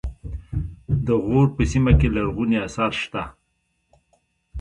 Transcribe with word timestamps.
د 1.07 1.07
غور 1.25 1.47
په 1.55 1.63
سیمه 1.71 1.91
کې 1.99 2.07
لرغوني 2.15 2.57
اثار 2.67 2.91
شته 3.01 3.23